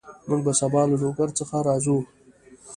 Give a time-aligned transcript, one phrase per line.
[0.27, 1.97] موږ به سبا له لوګر څخه راځو